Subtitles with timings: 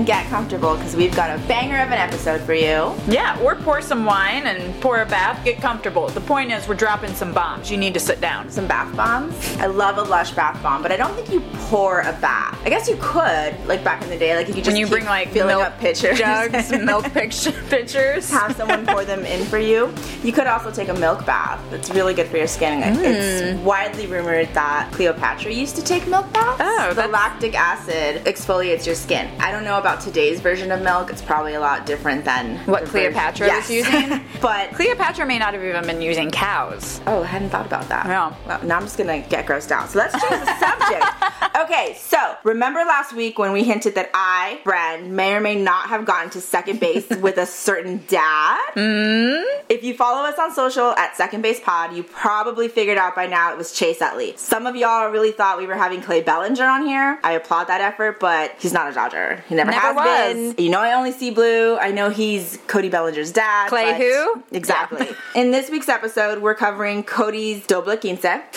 [0.00, 2.94] and get comfortable because we've got a banger of an episode for you.
[3.06, 5.44] Yeah, or pour some wine and pour a bath.
[5.44, 6.08] Get comfortable.
[6.08, 7.70] The point is, we're dropping some bombs.
[7.70, 8.50] You need to sit down.
[8.50, 9.34] Some bath bombs.
[9.58, 12.58] I love a Lush bath bomb, but I don't think you pour a bath.
[12.64, 14.86] I guess you could, like back in the day, like if you just When you
[14.86, 18.30] bring like filling milk up pitchers, jugs, milk picture, pitchers.
[18.30, 19.92] have someone pour them in for you.
[20.22, 21.60] You could also take a milk bath.
[21.74, 22.80] It's really good for your skin.
[22.80, 22.96] Mm.
[23.02, 26.62] It's widely rumored that Cleopatra used to take milk baths.
[26.64, 29.28] Oh, the lactic acid exfoliates your skin.
[29.38, 31.10] I don't know about today's version of milk.
[31.10, 33.68] It's probably a lot different than What Cleopatra Yes.
[33.68, 34.24] was using?
[34.40, 37.00] but Cleopatra may not have even been using cows.
[37.06, 38.06] Oh, I hadn't thought about that.
[38.06, 38.36] No.
[38.46, 39.90] Well, now I'm just gonna get grossed out.
[39.90, 41.06] So let's change the subject.
[41.60, 45.88] Okay, so remember last week when we hinted that I, Bren, may or may not
[45.88, 48.58] have gotten to second base with a certain dad?
[48.76, 49.44] Mm.
[49.68, 53.26] If you follow us on social at Second Base Pod, you probably figured out by
[53.26, 54.34] now it was Chase Utley.
[54.36, 57.18] Some of y'all really thought we were having Clay Bellinger on here.
[57.22, 59.44] I applaud that effort, but he's not a Dodger.
[59.48, 60.54] He never, Never has was.
[60.54, 60.64] been.
[60.64, 61.76] You know I only see blue.
[61.76, 63.68] I know he's Cody Bellinger's dad.
[63.68, 64.42] Clay who?
[64.52, 65.08] Exactly.
[65.34, 68.22] In this week's episode, we're covering Cody's doble quince.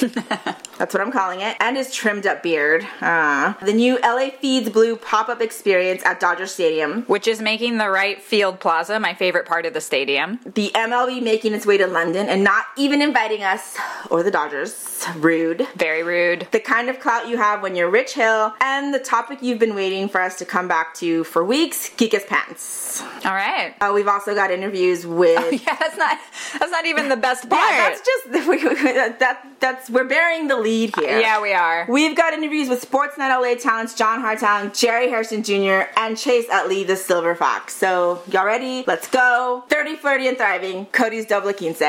[0.77, 1.55] That's what I'm calling it.
[1.59, 2.85] And his trimmed up beard.
[2.99, 7.03] Uh, the new LA Feeds Blue pop up experience at Dodger Stadium.
[7.03, 10.39] Which is making the right field plaza my favorite part of the stadium.
[10.45, 13.77] The MLB making its way to London and not even inviting us
[14.09, 15.05] or the Dodgers.
[15.17, 15.67] Rude.
[15.75, 16.47] Very rude.
[16.51, 19.75] The kind of clout you have when you're Rich Hill, and the topic you've been
[19.75, 23.01] waiting for us to come back to for weeks Kike's Pants.
[23.25, 23.75] All right.
[23.81, 25.41] Uh, we've also got interviews with.
[25.63, 26.17] Yeah, that's not
[26.59, 27.61] that's not even the best part.
[27.61, 28.31] Yeah, that's just
[29.19, 29.45] that.
[29.59, 31.19] That's we're bearing the lead here.
[31.19, 31.85] Yeah, we are.
[31.89, 36.83] We've got interviews with Sportsnet LA talents John Hartung, Jerry Hairston Jr., and Chase Utley,
[36.83, 37.75] the Silver Fox.
[37.75, 38.83] So, y'all ready?
[38.87, 39.63] Let's go.
[39.69, 40.85] 30, flirty, and thriving.
[40.87, 41.81] Cody's double quince.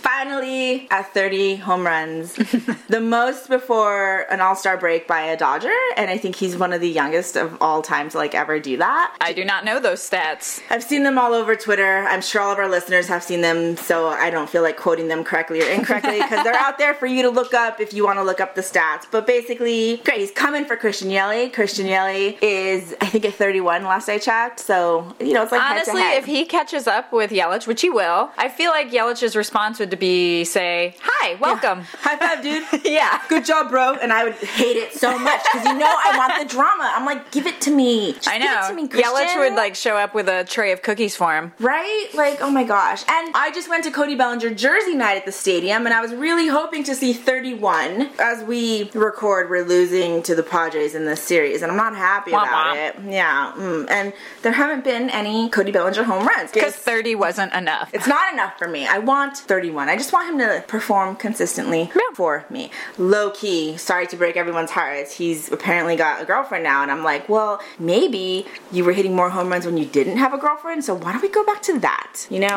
[0.00, 2.34] Finally, at 30 home runs,
[2.88, 6.72] the most before an All Star break by a Dodger, and I think he's one
[6.72, 9.14] of the youngest of all time to like ever do that.
[9.20, 10.62] I do not know those stats.
[10.70, 12.06] I've seen them all over Twitter.
[12.08, 15.08] I'm sure all of our listeners have seen them, so I don't feel like quoting
[15.08, 18.04] them correctly or incorrectly because they're out there for you to look up if you
[18.04, 19.04] want to look up the stats.
[19.10, 20.20] But basically, great.
[20.20, 21.52] He's coming for Christian Yelich.
[21.52, 24.60] Christian Yelich is, I think, at 31 last I checked.
[24.60, 28.30] So you know, it's like Honestly, if he catches up with Yelich, which he will,
[28.38, 32.64] I feel like Yelich's response would be say, "Hi, welcome." high five, dude.
[32.90, 33.20] Yeah.
[33.28, 33.94] Good job, bro.
[33.94, 36.90] And I would hate it so much because you know I want the drama.
[36.94, 38.12] I'm like, give it to me.
[38.14, 38.68] Just I Give it know.
[38.68, 39.12] to me, Christian.
[39.12, 41.52] Yelich would like show up with a tray of cookies for him.
[41.60, 42.08] Right?
[42.14, 43.02] Like, oh my gosh.
[43.08, 46.12] And I just went to Cody Bellinger jersey night at the stadium, and I was
[46.14, 48.10] really hoping to see 31.
[48.18, 52.32] As we record, we're losing to the Padres in this series, and I'm not happy
[52.32, 52.96] Wah, about it.
[53.08, 53.52] Yeah.
[53.56, 53.90] Mm.
[53.90, 54.12] And
[54.42, 56.50] there haven't been any Cody Bellinger home runs.
[56.50, 57.90] Because 30 wasn't enough.
[57.92, 58.86] it's not enough for me.
[58.86, 59.79] I want 31.
[59.88, 62.00] I just want him to perform consistently Yeah.
[62.14, 62.70] for me.
[62.98, 65.12] Low key, sorry to break everyone's hearts.
[65.12, 69.30] He's apparently got a girlfriend now, and I'm like, well, maybe you were hitting more
[69.30, 71.78] home runs when you didn't have a girlfriend, so why don't we go back to
[71.80, 72.26] that?
[72.30, 72.48] You know?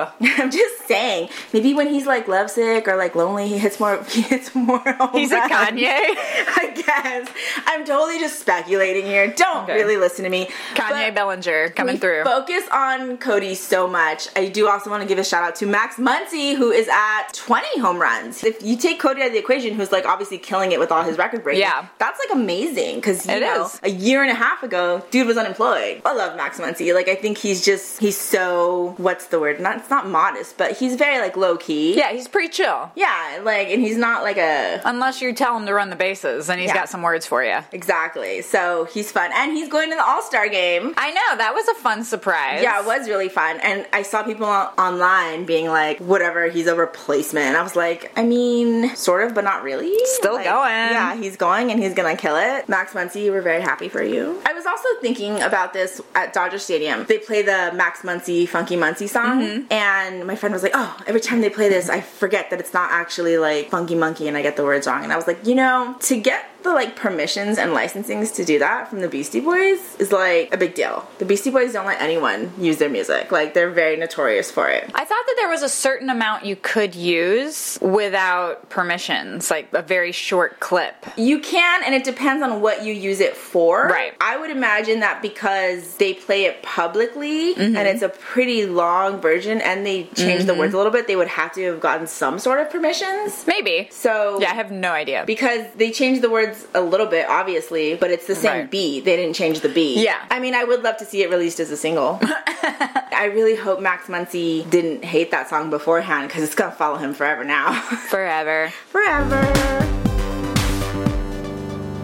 [0.00, 0.12] Oh.
[0.38, 1.28] I'm just saying.
[1.52, 4.02] Maybe when he's like lovesick or like lonely, he hits more.
[4.10, 4.78] He hits more.
[4.80, 5.40] Home He's a.
[5.40, 5.80] Kanye.
[5.86, 7.28] I guess.
[7.66, 9.28] I'm totally just speculating here.
[9.32, 9.74] Don't Okay.
[9.74, 10.46] really listen to me.
[10.74, 12.24] Kanye But- Bellinger coming through.
[12.24, 14.28] Focus on Cody so much.
[14.36, 17.32] I do also want to give a shout out to Max Muncy, who is at
[17.32, 18.42] 20 home runs.
[18.44, 21.02] If you take Cody out of the equation, who's like obviously killing it with all
[21.02, 21.86] his record breaks, Yeah.
[21.98, 22.96] that's like amazing.
[22.96, 23.80] Because you It know, is.
[23.82, 26.02] a year and a half ago, dude was unemployed.
[26.04, 26.94] I love Max Muncy.
[26.94, 29.60] Like I think he's just he's so what's the word?
[29.60, 31.96] Not it's not modest, but he's very like low key.
[31.96, 32.90] yeah, he's pretty chill.
[32.94, 36.48] Yeah, like and he's not like a Unless you tell him to run the bases,
[36.50, 36.74] and he's Yeah.
[36.74, 37.58] got some words for you.
[37.72, 38.42] exactly.
[38.42, 40.94] So he's fun, and he's going to the All Star game.
[40.96, 42.62] I know that was a fun surprise.
[42.62, 43.58] Yeah, it was really fun.
[43.60, 47.46] And I saw people online being like, whatever, he's a replacement.
[47.46, 49.94] And I was like, I mean, sort of, but not really.
[50.04, 50.70] Still Like, going.
[50.70, 52.68] Yeah, he's going and he's gonna kill it.
[52.68, 54.40] Max Muncy, we're very happy for you.
[54.44, 57.04] I was also thinking about this at Dodger Stadium.
[57.04, 59.40] They play the Max Muncy Funky Muncy song.
[59.40, 59.72] Mm-hmm.
[59.72, 62.74] And my friend was like, oh, every time they play this, I forget that it's
[62.74, 65.02] not actually like Funky Monkey and I get the words wrong.
[65.02, 68.58] And I was like, you know, to get the like permissions and licensings to do
[68.58, 71.08] that from the Beastie Boys is like a big deal.
[71.18, 73.30] The Beastie Boys don't let anyone use their music.
[73.32, 74.84] Like they're very notorious for it.
[74.94, 79.82] I thought that there was a certain amount you could use without permissions, like a
[79.82, 80.94] very short clip.
[81.16, 83.84] You can, and it depends on what you use it for.
[83.86, 84.14] Right.
[84.20, 87.76] I would imagine that because they play it publicly Mm-hmm.
[87.76, 91.16] and it's a pretty long version and they change the words a little bit, they
[91.16, 93.44] would have to have gotten some sort of permissions.
[93.46, 93.88] Maybe.
[93.90, 95.24] So Yeah, I have no idea.
[95.26, 98.70] because they changed the words a little bit, obviously, but it's the same Right.
[98.70, 99.04] beat.
[99.04, 99.98] They didn't change the beat.
[99.98, 100.16] Yeah.
[100.30, 102.18] I mean, I would love to see it released as a single.
[102.22, 107.14] I really hope Max Muncy didn't hate that song beforehand because it's gonna follow him
[107.14, 107.72] forever now.
[108.10, 108.72] Forever.
[108.88, 109.99] forever.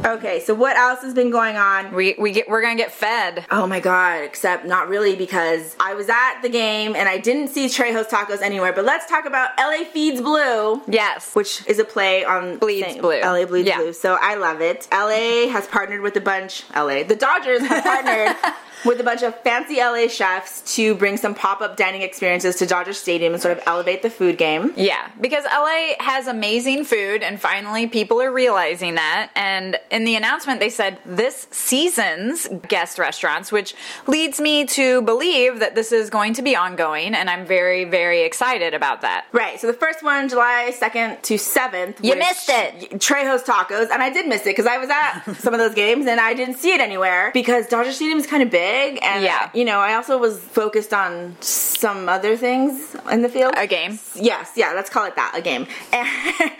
[0.06, 1.93] Okay, so what else has been going on?
[1.93, 3.44] We we get we're gonna get fed.
[3.50, 7.49] Oh my god, except not really because I was at the game and I didn't
[7.49, 8.73] see Trejo's Tacos anywhere.
[8.73, 10.81] But let's talk about LA Feeds Blue.
[10.87, 11.35] Yes.
[11.35, 13.20] Which is a play on Bleeds thing- Blue.
[13.20, 13.79] LA Bleeds Yeah.
[13.79, 13.93] Blue.
[13.93, 14.87] So I love it.
[14.93, 16.62] LA has partnered with a bunch.
[16.75, 18.37] LA, the Dodgers have partnered
[18.87, 22.93] with a bunch of fancy LA chefs to bring some pop-up dining experiences to Dodger
[22.93, 24.73] Stadium and sort of elevate the food game.
[24.77, 29.31] Yeah, because LA has amazing food, and finally people are realizing that.
[29.35, 33.75] And in the announcement, they said this season's guest restaurants, which
[34.06, 38.23] leads me to believe that this is going to be ongoing, and I'm very, very
[38.23, 39.27] excited about that.
[39.32, 39.61] Right.
[39.61, 42.05] So the first one, July 2nd to 7th.
[42.05, 42.91] You missed it.
[43.00, 43.91] Trejo's Tacos.
[43.91, 46.35] And I did miss it because I was at some of those games and I
[46.35, 48.75] didn't see it anywhere because Dodger Stadium is kind of big.
[49.02, 49.50] And, Yeah.
[49.55, 53.55] you know, I also was focused on some other things in the field.
[53.56, 53.99] A game.
[54.14, 55.67] Yes, yeah, let's call it that, a game.
[55.93, 56.08] And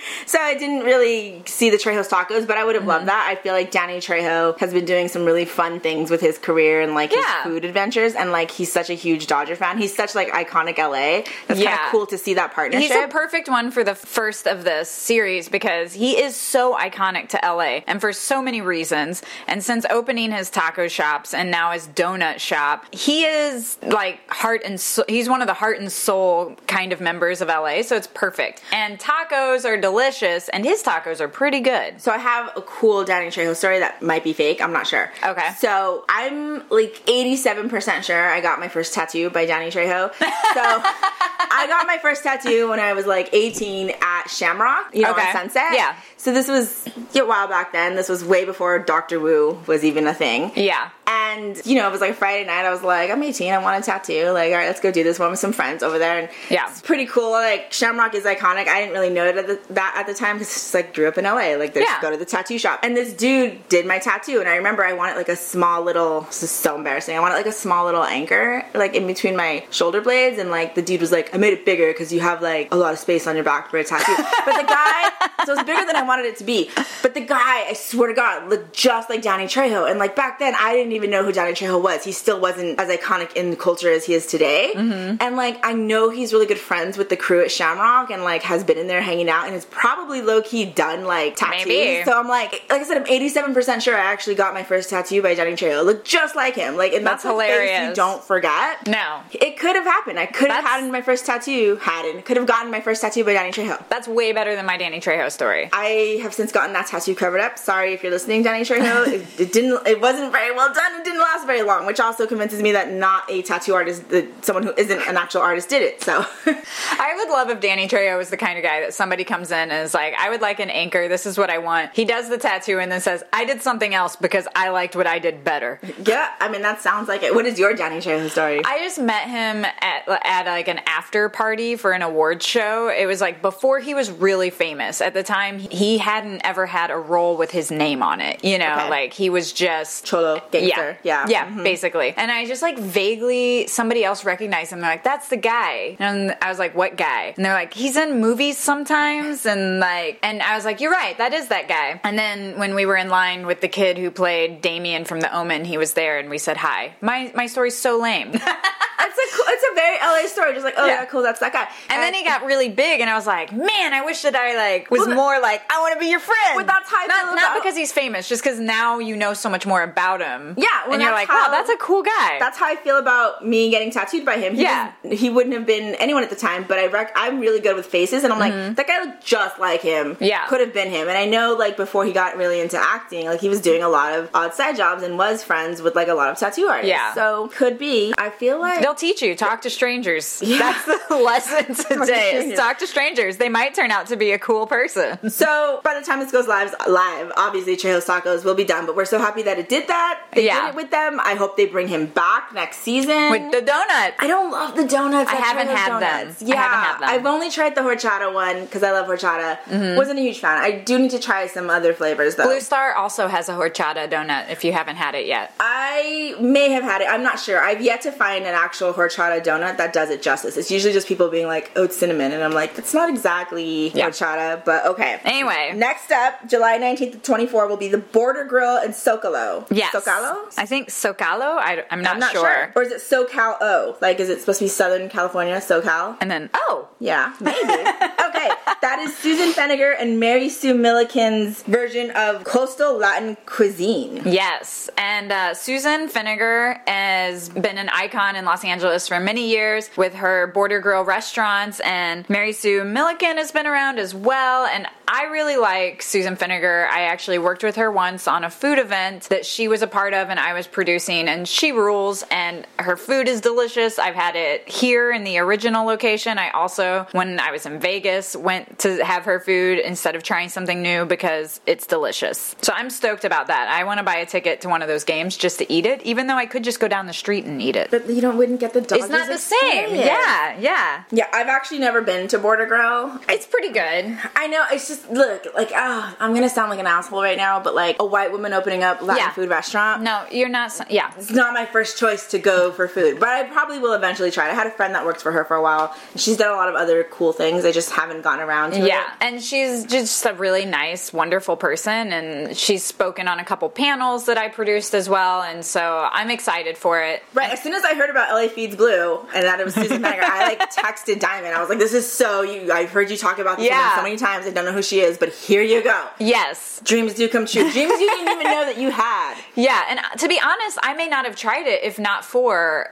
[0.27, 2.89] so I didn't really see the Trejo's tacos, but I would have Mm-hmm.
[2.89, 3.27] loved that.
[3.29, 6.81] I feel like Danny Trejo has been doing some really fun things with his career
[6.83, 7.43] and like Yeah.
[7.43, 9.79] his food adventures, and like he's such a huge Dodger fan.
[9.79, 11.23] He's such like iconic LA.
[11.49, 11.87] That's kind Yeah.
[11.87, 12.91] of cool to see that partnership.
[12.93, 17.29] He's a perfect one for the first of this series because he is so iconic
[17.31, 19.23] to LA and for so many reasons.
[19.49, 24.63] And since opening his taco shops and now his donut shop, he is like heart
[24.65, 27.97] and soul, he's one of the heart and soul kind of members of LA, so
[27.97, 28.63] it's perfect.
[28.73, 32.01] And tacos are delicious and his tacos are pretty good.
[32.01, 34.61] So I have a cool Danny Trejo story that might be fake.
[34.63, 35.11] I'm not sure.
[35.25, 35.49] Okay.
[35.59, 40.13] So I'm like 87% sure I got my first tattoo by Danny Trejo.
[40.57, 45.11] So I got my first tattoo when I was like 18 at Shamrock, you know,
[45.13, 45.27] Okay.
[45.27, 45.73] on Sunset.
[45.75, 45.95] Yeah.
[46.17, 47.95] So this was a while back then.
[47.95, 50.53] This was way before Doctor Wu was even a thing.
[50.55, 50.89] Yeah.
[51.07, 51.16] And
[51.65, 52.65] you know, it was like Friday night.
[52.65, 53.53] I was like, I'm 18.
[53.53, 54.31] I want a tattoo.
[54.31, 56.19] Like, all right, let's go do this one with some friends over there.
[56.19, 56.69] And Yeah.
[56.71, 57.31] it's pretty cool.
[57.33, 58.69] Like Shamrock is iconic.
[58.69, 61.09] I didn't really know it at the, that at the time because just like grew
[61.09, 61.55] up in LA.
[61.57, 61.87] Like, they Yeah.
[61.87, 62.81] just go to the tattoo shop.
[62.83, 66.23] And this dude did my tattoo, and I remember I wanted like a small little.
[66.23, 67.17] This is so embarrassing.
[67.17, 70.75] I wanted like a small little anchor, like in between my shoulder blades, and like
[70.75, 72.99] the dude was like, I made it bigger because you have like a lot of
[72.99, 74.15] space on your back for a tattoo.
[74.45, 75.11] but the guy,
[75.45, 76.71] so it's bigger than I wanted it to be.
[77.03, 79.89] But the guy, I swear to God, looked just like Danny Trejo.
[79.91, 82.05] And like back then, I didn't even know who Danny Trejo was.
[82.05, 84.73] He still wasn't as iconic in the culture as he is today.
[84.75, 85.17] Mm-hmm.
[85.21, 88.43] And like I know he's really good friends with the crew at Shamrock, and like
[88.43, 91.67] has been in there hanging out, and has probably low key done like tattoos.
[91.67, 92.05] Maybe.
[92.05, 94.91] So I'm like, like I said, I'm 87 percent sure I actually got my first
[94.91, 95.81] tattoo by Danny Trejo.
[95.81, 96.77] It looked just like him.
[96.77, 97.97] Like, and that's, That's face you hilarious.
[97.97, 98.87] don't forget.
[98.87, 99.21] No.
[99.33, 100.19] It could have happened.
[100.19, 101.77] I could have had my first tattoo.
[101.81, 102.25] Hadn't.
[102.25, 103.83] Could have gotten my first tattoo by Danny Trejo.
[103.89, 105.69] That's way better than my Danny Trejo story.
[105.73, 107.59] I have since gotten that tattoo covered up.
[107.59, 109.07] Sorry if you're listening, Danny Trejo.
[109.09, 109.87] it, it didn't.
[109.87, 111.03] It wasn't very well done.
[111.07, 114.65] Didn't last very long, which also convinces me that not a tattoo artist, that someone
[114.65, 116.03] who isn't an actual artist, did it.
[116.03, 119.51] So, I would love if Danny Trejo was the kind of guy that somebody comes
[119.51, 121.09] in and is like, I would like an anchor.
[121.09, 121.91] This is what I want.
[121.95, 125.07] He does the tattoo and then says, I did something else because I liked what
[125.07, 125.79] I did better.
[126.05, 126.31] yeah.
[126.41, 127.35] I mean, that sounds like it.
[127.35, 128.63] What is your Danny Trejo story?
[128.65, 132.89] I just met him at at like an after party for an awards show.
[132.89, 135.01] It was like before he was really famous.
[135.01, 138.45] At the time, he hadn't ever had a role with his name on it.
[138.45, 138.91] You know, Okay.
[138.91, 140.91] like he was just Cholo gangster.
[140.91, 140.96] Yeah.
[141.03, 141.63] Yeah, Mhm.
[141.65, 142.15] basically.
[142.17, 144.81] And I just like vaguely somebody else recognized him.
[144.81, 147.97] They're like, "That's the guy," and I was like, "What guy?" And they're like, "He's
[147.97, 152.01] in movies sometimes," and like, and I was like, "You're right, that is that guy."
[152.05, 155.35] And then when we were in line with the kid who played Damien from The
[155.35, 156.93] Omen, he was there, and we said hi.
[157.01, 158.33] My my story's so lame.
[158.99, 160.53] It's a cool, it's a very LA story.
[160.53, 161.05] Just like, oh yeah, Yeah.
[161.07, 161.69] cool, that's that guy.
[161.91, 164.57] And then he got really big, and I was like, man, I wish that I
[164.57, 166.57] like was Well, more like I want to be your friend.
[166.57, 169.49] Well, that's how I not, not because he's famous, just because now you know so
[169.49, 170.55] much more about him.
[170.59, 172.39] Yeah, well, and you're like, wow, that's a cool guy.
[172.39, 174.55] That's how I feel about me getting tattooed by him.
[174.55, 174.93] He Yeah.
[175.03, 177.77] was- he wouldn't have been anyone at the time, but I rec- I'm really good
[177.77, 180.15] with faces, and I'm like, that guy looked just like him.
[180.15, 180.25] Mm-hmm.
[180.25, 180.47] Yeah.
[180.47, 181.09] could have been him.
[181.09, 183.89] And I know, like before he got really into acting, like he was doing a
[183.89, 186.89] lot of odd side jobs and was friends with like a lot of tattoo artists.
[186.89, 187.15] Yeah.
[187.15, 188.13] so could be.
[188.19, 190.43] I feel like They'll teach you talk to strangers.
[190.47, 190.59] Yeah.
[190.87, 192.05] That's the lesson today.
[192.05, 192.53] strangers.
[192.53, 193.37] is talk to strangers.
[193.39, 195.31] They might turn out to be a cool person.
[195.31, 198.87] So by the time this goes live, live, obviously Trejo's Tacos will be done.
[198.87, 200.21] But we're so happy that it did that.
[200.33, 200.67] They Yeah.
[200.77, 201.19] With them.
[201.23, 203.31] I hope they bring him back next season.
[203.31, 204.13] With the donut.
[204.19, 205.31] I don't love the donuts.
[205.31, 206.01] I at haven't had them.
[206.27, 206.43] Donuts.
[206.43, 207.09] I Yeah, haven't had them.
[207.21, 209.59] I've only tried the horchata one because I love horchata.
[209.63, 209.97] Mm-hmm.
[209.97, 210.59] Wasn't a huge fan.
[210.63, 212.45] I do need to try some other flavors though.
[212.45, 215.53] Blue Star also has a horchata donut if you haven't had it yet.
[215.59, 217.09] I may have had it.
[217.09, 217.61] I'm not sure.
[217.63, 220.57] I've yet to find an actual horchata donut that does it justice.
[220.57, 223.89] It's usually just people being like, "Oh, it's cinnamon," and I'm like, it's not exactly
[223.95, 224.09] Yeah.
[224.11, 225.21] horchata." But okay.
[225.25, 225.73] Anyway.
[225.75, 229.67] Next up, July 19th to 24 will be the Border Grill in Socalo.
[229.71, 229.95] Yes.
[229.95, 230.37] Socalo.
[230.59, 231.57] I think Socalo.
[231.59, 232.43] I, am not, I'm not sure.
[232.43, 232.73] sure.
[232.77, 233.97] Or is it SoCal O?
[234.01, 236.17] Like, is it supposed to be Southern California, SoCal?
[236.21, 237.59] And then, oh, Yeah, maybe.
[237.59, 238.07] okay,
[238.37, 238.51] Okay,
[238.83, 244.21] that is Susan Feniger and Mary Sue Milliken's version of coastal Latin cuisine.
[244.27, 249.89] Yes, and uh, Susan Feniger has been an icon in Los Angeles for many years
[249.97, 254.67] with her Border Grill restaurants, and Mary Sue Milliken has been around as well.
[254.67, 256.87] And I really like Susan Feniger.
[256.89, 260.13] I actually worked with her once on a food event that she was a part
[260.15, 263.99] of and I was producing, and she rules, and her food is delicious.
[263.99, 266.39] I've had it here in the original location.
[266.39, 270.49] I also, when I was in Vegas, went to have her food instead of trying
[270.49, 272.57] something new because it's delicious.
[272.63, 273.69] So I'm stoked about that.
[273.69, 276.03] I want to buy a ticket to one of those games just to eat it,
[276.03, 277.91] even though I could just go down the street and eat it.
[277.91, 278.99] But you don't wouldn't get the dog.
[278.99, 279.95] It's not the same.
[279.95, 281.05] Yeah, yeah.
[281.11, 283.21] Yeah, I've actually never been to Border Grill.
[283.29, 284.19] It's pretty good.
[284.35, 284.65] I know.
[284.73, 287.97] It's just look like ah, I'm gonna sound like an asshole right now, but like
[288.01, 289.31] a white woman opening up Latin Yeah.
[289.33, 290.03] food restaurant.
[290.03, 290.73] No, you're not.
[290.91, 291.13] Yeah.
[291.17, 294.49] It's not my first choice to go for food, but I probably will eventually try
[294.49, 294.53] it.
[294.53, 295.95] I had a friend that worked for her for a while.
[296.17, 297.65] She's done a lot of other cool things.
[297.65, 298.89] I just haven't gotten around to it.
[298.89, 303.69] Yeah, and she's just a really nice, wonderful person, and she's spoken on a couple
[303.69, 307.23] panels that I produced as well, and so I'm excited for it.
[307.35, 310.03] Right, as soon as I heard about LA Feeds Blue and that it was Susan
[310.03, 311.55] Feniger, I like texted Diamond.
[311.55, 312.73] I was like, "This is so you.
[312.73, 313.97] I've heard you talk about this Yeah.
[313.97, 314.47] so many times.
[314.47, 316.07] I don't know who she is, but here you go.
[316.19, 316.81] Yes.
[316.85, 317.63] Dreams do come true.
[317.71, 319.35] Dreams you didn't even know that you had.
[319.59, 322.91] Yeah, and to be honest, I may not have tried it if not for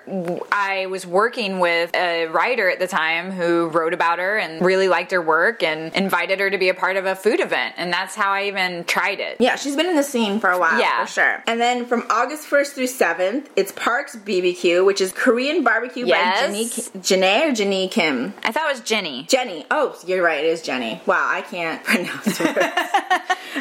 [0.53, 4.89] I was working with a writer at the time who wrote about her and really
[4.89, 7.93] liked her work and invited her to be a part of a food event, and
[7.93, 9.37] that's how I even tried it.
[9.41, 11.05] Yeah, she's been in the scene for a while, Yeah.
[11.05, 11.43] for sure.
[11.47, 16.41] And then from August 1st through 7th, it's Parks BBQ, which is Korean barbecue Yes.
[16.41, 18.35] by Jenny, Janae or Jenny Kim.
[18.43, 19.25] I thought it was Jenny.
[19.29, 19.67] Jenny.
[19.71, 20.45] Oh, you're right.
[20.45, 21.01] It is Jenny.
[21.07, 22.59] Wow, I can't pronounce words.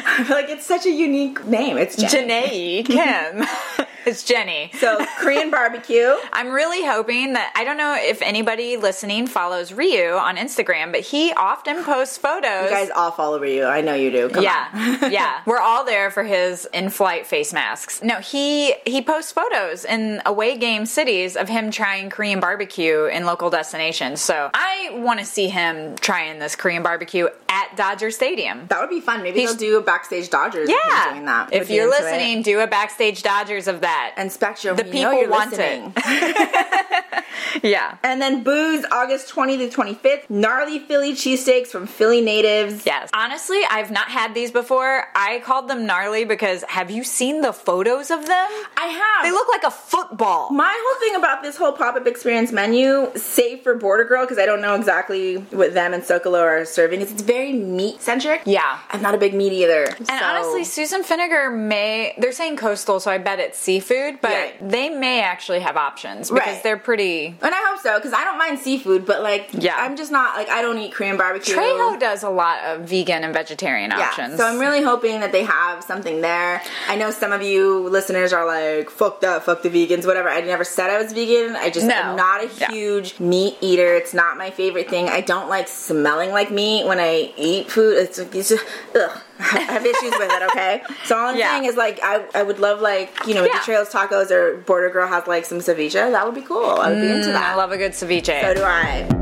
[0.06, 1.76] I feel like it's such a unique name.
[1.78, 2.82] It's Jenny.
[2.84, 3.46] Janae Kim.
[4.06, 4.70] it's Jenny.
[4.78, 6.14] So Korean barbecue.
[6.32, 11.00] I'm really hoping that I don't know if anybody listening follows Ryu on Instagram, but
[11.00, 12.64] he often posts photos.
[12.64, 13.64] You guys all follow you.
[13.64, 14.28] I know you do.
[14.28, 14.42] Come on.
[14.44, 15.40] yeah, yeah.
[15.46, 18.02] We're all there for his in-flight face masks.
[18.02, 23.24] No, he he posts photos in away game cities of him trying Korean barbecue in
[23.26, 24.20] local destinations.
[24.20, 28.66] So I want to see him trying this Korean barbecue at Dodger Stadium.
[28.68, 29.22] That would be fun.
[29.22, 30.68] Maybe He's- they'll do a backstage Dodgers.
[30.68, 31.52] Yeah, doing that.
[31.52, 32.02] if you're into it.
[32.10, 34.14] listening, do a backstage Dodgers of that.
[34.16, 35.92] and Spectrum, The we people know you're want listening.
[35.96, 37.24] it.
[37.62, 37.96] yeah.
[38.02, 40.30] And then booze, August 20th to 25th.
[40.30, 42.84] Gnarly Philly cheesesteaks from Philly natives.
[42.86, 43.10] Yes.
[43.14, 45.04] Honestly, I've not had these before.
[45.14, 48.48] I called them gnarly because have you seen the photos of them?
[48.76, 49.24] I have.
[49.24, 50.50] They look like a football.
[50.50, 54.46] My whole thing about this whole pop-up experience menu, save for Border Grill, because I
[54.46, 58.42] don't know exactly what them and Socalo are serving, is it's very meat centric.
[58.44, 58.78] Yeah.
[58.90, 59.84] I'm not a big meat either.
[59.98, 64.68] And honestly, Susan Feniger may, they're saying coastal, so I bet it's seafood, but Right.
[64.68, 66.62] they may actually have options because Right.
[66.62, 67.34] they're pretty.
[67.42, 69.76] and I hope so, because I don't mind seafood, but like, Yeah.
[69.78, 71.54] I'm just not like I don't eat Korean barbecue.
[71.56, 74.36] Trejo does a lot of vegan and vegetarian Yeah, options.
[74.38, 76.62] so I'm really hoping that they have something there.
[76.88, 80.28] I know some of you listeners are like, fuck that, fuck the vegans, whatever.
[80.28, 81.56] I never said I was vegan.
[81.56, 81.94] I just No.
[81.94, 82.70] am not a Yeah.
[82.70, 83.94] huge meat eater.
[83.94, 85.08] It's not my favorite thing.
[85.08, 87.98] I don't like smelling like meat when I eat food.
[87.98, 89.10] It's, it's just, ugh.
[89.52, 90.82] I have issues with it, okay?
[91.04, 91.50] So all I'm Yeah.
[91.50, 93.60] saying is like I, I would love like, you know, if Yeah.
[93.60, 96.66] the Trejo's Tacos or Border Grill has like some ceviche, that would be cool.
[96.80, 97.52] I would be into Mm, that.
[97.52, 98.40] I love a good ceviche.
[98.42, 99.13] so do I.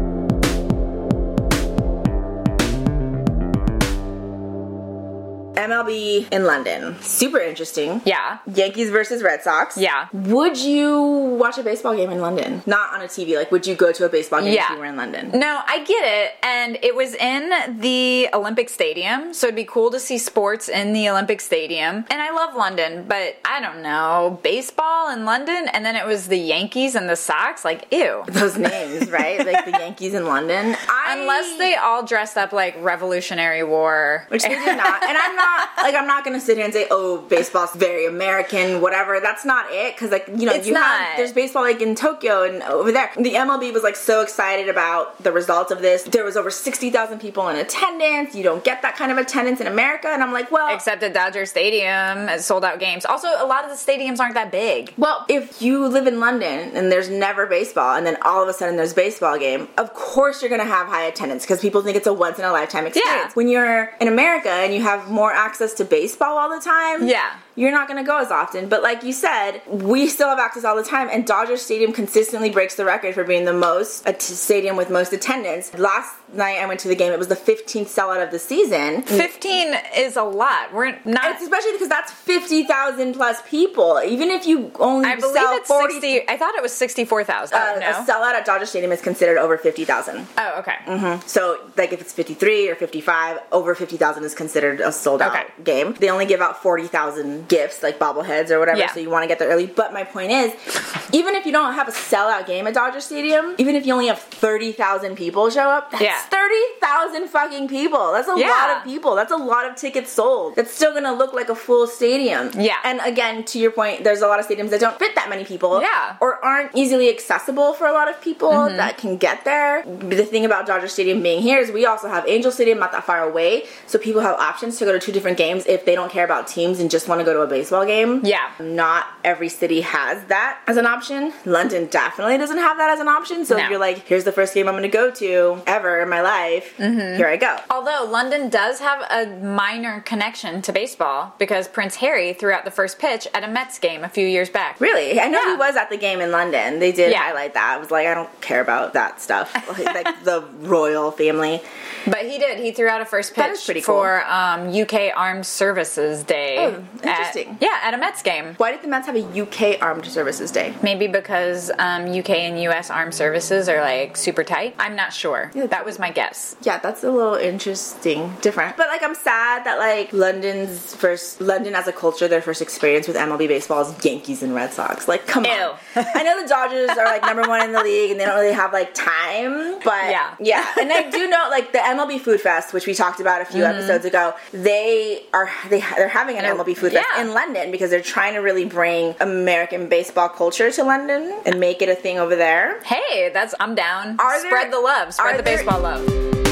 [5.63, 6.97] MLB in London.
[7.01, 8.01] Super interesting.
[8.05, 8.39] yeah.
[8.55, 9.77] Yankees versus Red Sox.
[9.79, 10.09] Yeah.
[10.13, 11.01] Would you
[11.41, 12.63] watch a baseball game in London?
[12.67, 13.37] Not on a TV.
[13.37, 14.65] Like, would you go to a baseball game Yeah.
[14.65, 15.31] if you were in London?
[15.35, 16.33] No, I get it.
[16.43, 17.51] And it was in
[17.81, 22.05] the Olympic Stadium, so it'd be cool to see sports in the Olympic Stadium.
[22.11, 26.29] And I love London, but I don't know, baseball in London, and then it was
[26.29, 28.25] the Yankees and the Sox, like, ew.
[28.29, 29.39] Those names, right?
[29.47, 30.77] like the Yankees in London.
[30.89, 34.27] I, Unless they all dressed up like Revolutionary War.
[34.29, 35.03] Which they did not.
[35.05, 38.81] And I'm not, like, I'm not gonna sit here and say, oh, baseball's very American,
[38.81, 39.21] whatever.
[39.21, 39.97] That's not it.
[39.97, 40.85] Cause, like, you know, It's you not.
[40.85, 43.11] have, there's baseball, like, in Tokyo and over there.
[43.17, 46.03] The MLB was, like, so excited about the results of this.
[46.05, 48.35] There was over 60,000 people in attendance.
[48.35, 50.09] You don't get that kind of attendance in America.
[50.09, 51.89] And I'm like, well, Except at Dodger Stadium,
[52.29, 53.05] at sold out games.
[53.05, 54.93] Also, a lot of the stadiums aren't that big.
[54.97, 58.53] Well, if you live in London and there's never baseball, and then all of a
[58.53, 62.07] sudden there's baseball game, of course you're gonna have high attendance because people think it's
[62.07, 63.25] a once in a lifetime experience.
[63.27, 63.31] Yeah.
[63.35, 67.31] When you're in America and you have more access to baseball all the time, Yeah.
[67.57, 68.69] you're not going to go as often.
[68.69, 72.51] But like you said, we still have access all the time, and Dodger Stadium consistently
[72.51, 75.65] breaks the record for being the most a t- stadium with most attendance.
[75.77, 79.03] Last night I went to the game; it was the 15th sellout of the season.
[79.03, 80.73] 15 is a lot.
[80.73, 81.33] We're not.
[81.33, 84.01] It's especially because that's 50,000 plus people.
[84.05, 86.29] Even if you only I believe sell it's 40, 60.
[86.29, 87.57] I thought it was 64,000.
[87.57, 87.91] uh, no.
[87.91, 90.27] a sellout at Dodger Stadium is considered over 50,000.
[90.39, 91.19] oh, okay.
[91.27, 95.47] So, like, if it's 53 or 55, over 50,000 is considered a sold out Okay.
[95.65, 95.95] game.
[95.99, 98.93] They only give out 40,000 gifts, like bobbleheads or whatever, Yeah.
[98.93, 99.67] so you want to get there early.
[99.67, 100.53] But my point is,
[101.13, 104.07] even if you don't have a sellout game at Dodger Stadium, even if you only
[104.09, 106.19] have 30,000 people show up, that's Yeah.
[106.31, 108.13] 30,000 fucking people.
[108.13, 108.49] That's a Yeah.
[108.49, 109.15] lot of people.
[109.15, 110.57] That's a lot of tickets sold.
[110.57, 112.51] That's still going to look like a full stadium.
[112.55, 112.77] Yeah.
[112.85, 115.45] And again, to your point, there's a lot of stadiums that don't fit that many
[115.45, 115.81] people.
[115.81, 115.89] Yeah.
[115.89, 116.25] Mm-hmm.
[116.25, 119.83] Or aren't easily accessible for a lot of people that can get there.
[119.87, 123.05] The thing about Dodger Stadium being here is we also have Angel Stadium not that
[123.05, 126.11] far away, so people have options to go to two different games if they don't
[126.11, 128.21] care about teams and just want to go to a baseball game.
[128.25, 128.51] Yeah.
[128.61, 131.33] Not every city has that as an option.
[131.45, 133.45] London definitely doesn't have that as an option.
[133.45, 133.65] So No.
[133.65, 136.21] if you're like, here's the first game I'm going to go to ever in my
[136.23, 137.17] life, Mm-hmm.
[137.17, 137.59] here I go.
[137.71, 142.71] Although London does have a minor connection to baseball because Prince Harry threw out the
[142.71, 144.81] first pitch at a Mets game a few years back.
[144.81, 145.21] Really?
[145.21, 145.53] I know Yeah.
[145.53, 146.79] he was at the game in London.
[146.79, 147.19] They did Yeah.
[147.23, 147.75] highlight that.
[147.77, 149.55] I was like, I don't care about that stuff.
[149.79, 151.61] like, like the royal family.
[152.07, 152.59] But he did.
[152.59, 153.95] He threw out a first pitch pretty cool.
[153.95, 156.57] for um, UK Armed Services Day.
[156.59, 157.59] Oh, at- interesting.
[157.61, 158.55] yeah, at a Mets game.
[158.57, 160.75] Why did the Mets have a UK Armed Services Day?
[160.83, 164.75] Maybe because um, UK and US armed services are like super tight.
[164.79, 165.51] I'm not sure.
[165.55, 165.67] Yeah.
[165.67, 166.57] that was my guess.
[166.63, 168.77] Yeah, that's a little interesting, different.
[168.77, 173.07] But like, I'm sad that like London's first, London as a culture, their first experience
[173.07, 175.09] with MLB baseball is Yankees and Red Sox.
[175.09, 175.77] Like, come on.
[175.97, 178.53] I know the Dodgers are like number one in the league, and they don't really
[178.55, 179.79] have like time.
[179.85, 180.35] But Yeah.
[180.41, 180.67] yeah.
[180.81, 183.65] And I do know like the MLB Food Fest, which we talked about a few
[183.65, 184.35] episodes ago.
[184.53, 185.02] They
[185.33, 187.23] are they they're having an MLB Food Fest yeah.
[187.23, 191.83] in London because they're trying to really bring American baseball culture to London and make
[191.83, 192.81] it a thing over there.
[192.83, 194.17] Hey, that's I'm down.
[194.19, 195.15] Are spread there- the love.
[195.15, 196.52] Spread the there- baseball love.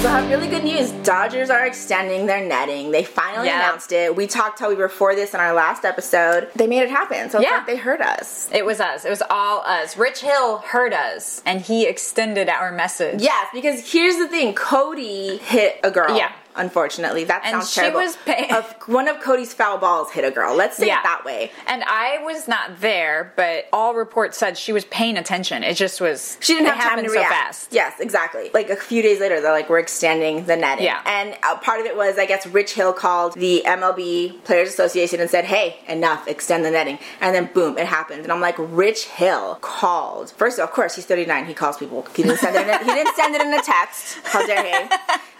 [0.00, 0.92] So I have really good news.
[1.04, 2.90] Dodgers are extending their netting.
[2.90, 3.58] They finally Yeah.
[3.58, 4.16] announced it.
[4.16, 6.48] We talked how we were for this in our last episode.
[6.56, 7.28] They made it happen.
[7.28, 7.56] So it's Yeah.
[7.58, 8.48] like they heard us.
[8.50, 9.04] It was us.
[9.04, 9.98] It was all us.
[9.98, 13.20] Rich Hill heard us, and he extended our message.
[13.20, 14.54] Yes, because here's the thing.
[14.54, 16.16] Cody hit a girl.
[16.16, 16.30] Yeah.
[16.56, 18.00] Unfortunately, that And sounds she terrible.
[18.00, 20.54] was pay- Of- one of Cody's foul balls hit a girl.
[20.54, 21.00] Let's say Yeah.
[21.00, 21.52] it that way.
[21.66, 25.62] And I was not there, but all reports said she was paying attention.
[25.62, 26.36] It just was.
[26.40, 27.32] She didn't have time to so react.
[27.32, 27.68] fast.
[27.72, 28.50] Yes, exactly.
[28.52, 31.02] Like a few days later, they're like, "We're extending the netting." Yeah.
[31.06, 35.20] And uh, part of it was, I guess, Rich Hill called the MLB Players Association
[35.20, 38.22] and said, "Hey, enough, extend the netting." And then boom, it happened.
[38.22, 40.30] And I'm like, Rich Hill called.
[40.32, 41.46] First, of course, he's 39.
[41.46, 42.06] He calls people.
[42.14, 42.62] He didn't send it.
[42.62, 44.18] In a, he didn't send it in a text.
[44.24, 44.90] How dare he?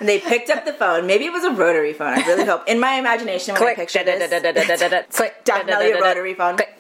[0.01, 1.00] And they picked up the phone.
[1.07, 2.15] Maybe it was a rotary phone.
[2.19, 2.67] I really hope.
[2.69, 4.31] In my imagination, when I picture this.
[5.11, 5.45] Click.
[5.45, 6.57] definitely a rotary phone.
[6.57, 6.77] Click.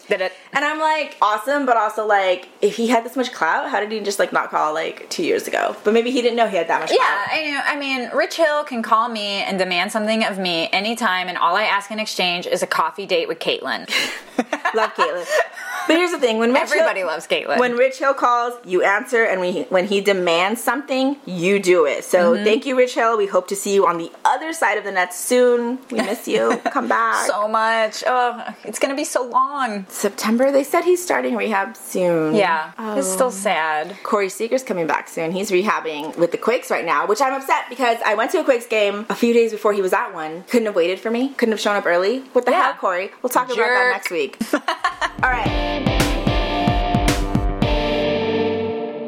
[0.53, 3.93] And I'm like, awesome, but also like, if he had this much clout, how did
[3.93, 5.77] he just like not call like two years ago?
[5.85, 7.29] But maybe he didn't know he had that much Yeah, clout.
[7.31, 7.61] I know.
[7.65, 11.55] I mean, Rich Hill can call me and demand something of me anytime, and all
[11.55, 13.89] I ask in exchange is a coffee date with Caitlin.
[14.75, 15.27] Love Caitlyn.
[15.87, 17.59] But here's the thing: when Rich Everybody Hill, loves Caitlin.
[17.59, 21.87] When Rich Hill calls, you answer, and when he, when he demands something, you do
[21.87, 22.05] it.
[22.05, 22.45] So Mm-hmm.
[22.45, 23.17] thank you, Rich Hill.
[23.17, 25.79] We hope to see you on the other side of the net soon.
[25.91, 26.59] We miss you.
[26.71, 27.27] Come back.
[27.27, 28.05] so much.
[28.07, 29.87] Oh, it's gonna be so long.
[29.89, 30.53] September.
[30.53, 32.35] They said he's starting rehab soon.
[32.35, 33.15] Yeah, it's Oh.
[33.15, 33.97] still sad.
[34.03, 35.33] Corey Seager's coming back soon.
[35.33, 38.45] He's rehabbing with the Quakes right now, which I'm upset because I went to a
[38.45, 40.45] Quakes game a few days before he was at one.
[40.45, 41.31] Couldn't have waited for me.
[41.31, 42.21] Couldn't have shown up early.
[42.33, 42.63] What the Yeah.
[42.65, 43.11] hell, Corey?
[43.23, 44.37] We'll talk about that next week.
[44.53, 45.80] all right.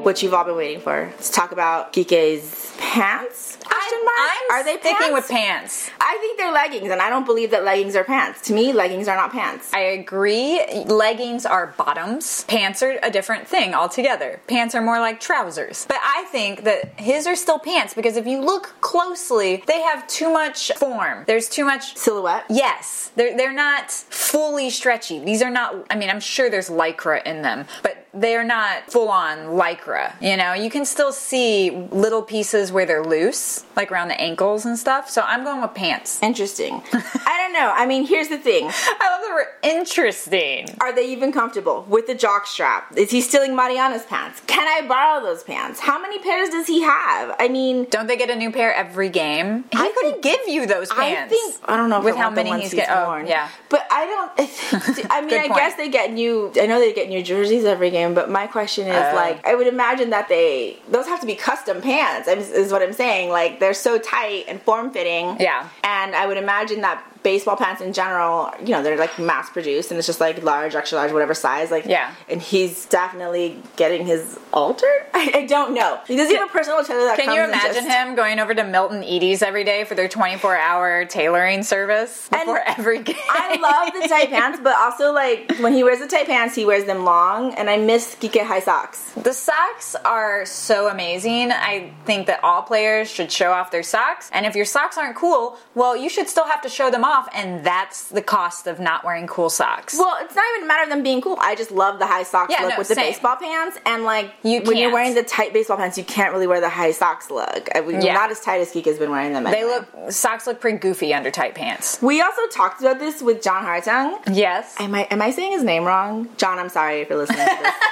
[0.02, 1.08] What you've all been waiting for.
[1.12, 3.56] Let's talk about Kike's pants.
[3.64, 4.16] Question mark?
[4.18, 5.14] I'm are they sticking pants?
[5.14, 5.90] with pants.
[6.00, 8.40] I think they're leggings, and I don't believe that leggings are pants.
[8.48, 9.72] To me, leggings are not pants.
[9.72, 10.84] I agree.
[10.84, 12.44] Leggings are bottoms.
[12.44, 14.40] Pants are a different thing altogether.
[14.48, 15.86] Pants are more like trousers.
[15.86, 20.06] But I think that his are still pants because if you look closely, they have
[20.08, 21.24] too much form.
[21.26, 22.44] There's too much Silhouette.
[22.50, 25.20] Yes, they're they're not fully stretchy.
[25.20, 25.86] These are not.
[25.88, 30.20] I mean, I'm sure there's lycra in them, but they're not full on lycra.
[30.20, 34.64] You know, you can still see little pieces where they're loose, like around the ankles
[34.64, 35.08] and stuff.
[35.10, 36.20] So I'm going with pants.
[36.22, 36.82] Interesting.
[36.92, 37.72] I don't know.
[37.74, 38.64] I mean, here's the thing.
[38.68, 40.68] I love the word interesting.
[40.80, 42.92] Are they even comfortable with the jock strap?
[42.96, 44.40] Is he stealing Mariana's pants?
[44.46, 45.80] Can I borrow those pants?
[45.80, 47.34] How many pairs does he have?
[47.38, 49.64] I mean, Don't they get a new pair every game?
[49.70, 51.34] He I could think- give you those I pants.
[51.34, 53.26] think I don't know with how many he's he's get- oh, worn.
[53.26, 53.48] yeah.
[53.68, 55.10] but I don't.
[55.10, 56.50] I mean, I guess they get new.
[56.60, 59.14] I know they get new jerseys every game, but my question is Oh.
[59.14, 62.28] like, I would imagine that they those have to be custom pants.
[62.28, 63.30] Is, is what I'm saying.
[63.30, 65.36] Like they're so tight and form fitting.
[65.40, 65.68] Yeah.
[65.84, 69.90] And I would imagine that baseball pants in general, you know, they're like mass produced
[69.90, 71.70] and it's just like large, extra large, whatever size.
[71.70, 72.14] Like, Yeah.
[72.28, 74.88] And he's definitely getting his altered.
[75.14, 76.00] I, I don't know.
[76.06, 78.64] He doesn't have a personal tailor that Can you imagine just- him going over to
[78.64, 83.16] Milton Edie's every day for their 24 hour tailoring service And before every game?
[83.28, 86.64] I love the tight pants, but also like when he wears the tight pants, he
[86.64, 89.12] wears them long, and I miss Kike high socks.
[89.12, 91.52] The socks are so amazing.
[91.52, 94.30] I think that all players should show off their socks.
[94.32, 97.11] And if your socks aren't cool, well, you should still have to show them off.
[97.34, 99.96] And that's the cost of not wearing cool socks.
[99.98, 101.36] Well, it's not even a matter of them being cool.
[101.40, 103.10] I just love the high socks Yeah, look no, with the same.
[103.12, 106.46] baseball pants, and like You when you're wearing the tight baseball pants, you can't really
[106.46, 107.68] wear the high socks look.
[107.74, 108.14] I mean, Yeah.
[108.14, 109.44] Not as tight as Kike's been wearing them.
[109.44, 112.00] they look, socks look pretty goofy under tight pants.
[112.02, 114.18] We also talked about this with John Hartung.
[114.32, 114.74] Yes.
[114.80, 116.28] Am I am I saying his name wrong?
[116.36, 117.74] John, I'm sorry if you're listening to this.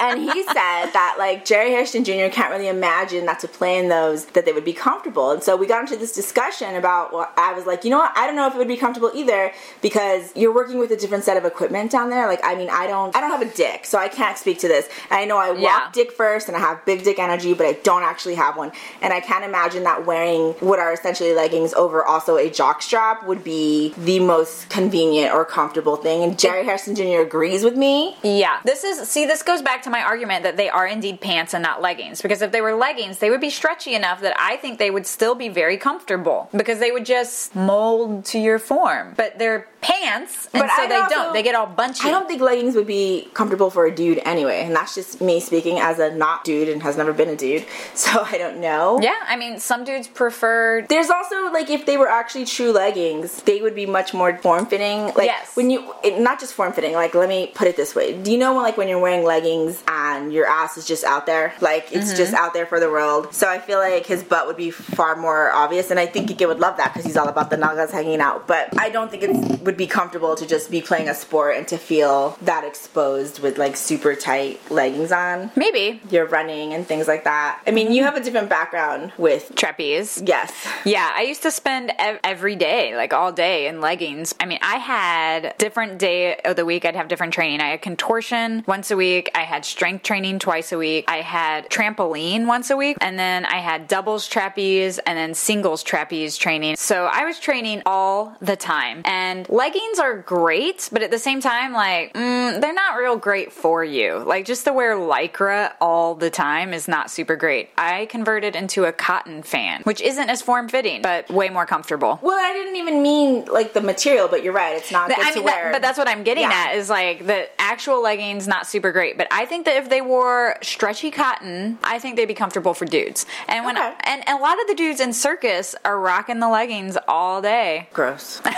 [0.00, 2.28] and he said that like Jerry Hairston Jr.
[2.32, 5.30] can't really imagine that to play in those that they would be comfortable.
[5.30, 8.12] And so we got into this discussion about what I was like, you know what?
[8.16, 11.24] I don't know if it would be comfortable either because you're working with a different
[11.24, 12.26] set of equipment down there.
[12.26, 14.68] Like I mean, I don't I don't have a dick, so I can't speak to
[14.68, 14.88] this.
[15.10, 15.88] And I know I walk Yeah.
[15.92, 18.72] dick first and I have big dick energy, but I don't actually have one.
[19.02, 23.26] And I can't imagine that wearing what are essentially leggings over also a jock strap
[23.26, 26.22] would be the most convenient or comfortable thing.
[26.22, 27.20] And Jerry Hairston Jr.
[27.20, 28.16] agrees with me.
[28.22, 28.60] Yeah.
[28.64, 31.62] This is see this goes back to my argument that they are indeed pants and
[31.62, 34.78] not leggings because if they were leggings, they would be stretchy enough that I think
[34.78, 39.14] they would still be very comfortable because they would just mold to your form.
[39.16, 41.32] But they're pants and But so I'd they also- don't.
[41.32, 42.06] They get all bunchy.
[42.08, 45.40] I don't think leggings would be comfortable for a dude anyway, and that's just me
[45.40, 48.98] speaking as a not dude and has never been a dude, so I don't know.
[49.02, 53.42] yeah, I mean some dudes prefer There's also like if they were actually true leggings,
[53.42, 55.06] they would be much more form fitting.
[55.14, 55.56] Like Yes.
[55.56, 56.92] when you it, not just form fitting.
[56.92, 59.24] Like let me put it this way: Do you know when like when you're wearing
[59.24, 62.16] leggings and your ass is just out there, like it's Mm-hmm.
[62.16, 63.32] just out there for the world?
[63.34, 66.46] So I feel like his butt would be far more obvious, and I think Ike
[66.48, 68.46] would love that because he's all about the nagas hanging out.
[68.46, 71.68] But I don't think it would be comfortable to just be playing a sport and
[71.68, 75.50] to feel that exposed with like super tight leggings on.
[75.56, 77.60] maybe You're running and things like that.
[77.66, 80.22] I mean, you have a different background with trapeze.
[80.24, 80.50] yes.
[80.84, 84.34] Yeah, I used to spend ev- every day, like all day, in leggings.
[84.40, 86.84] I mean, I had different day of the week.
[86.84, 87.60] I'd have different training.
[87.60, 89.30] I had contortion once a week.
[89.34, 91.04] I had strength training twice a week.
[91.08, 95.82] I had trampoline once a week, and then I had doubles trapeze and then singles
[95.82, 96.76] trapeze training.
[96.76, 99.02] So I was training all the time.
[99.04, 103.52] And leggings are great, but at the same time, like mm, they're not real great
[103.52, 104.18] for you.
[104.18, 107.70] Like just to wear lycra all the time is not super great.
[107.78, 112.18] I converted into a cotton fan, which isn't as form fitting, but way more comfortable.
[112.22, 114.76] Well, I didn't even mean like the material, but you're right.
[114.76, 115.72] It's not good I to mean, that- wear.
[115.72, 116.66] but that's what I'm getting Yeah.
[116.70, 120.00] at is like the actual leggings not super great, but I think that if they
[120.00, 123.26] wore stretchy cotton, I think they'd be comfortable for dudes.
[123.48, 123.94] And when Okay.
[124.04, 127.88] and, and a lot of the dudes in circus are rocking the leggings all day.
[127.92, 128.40] gross.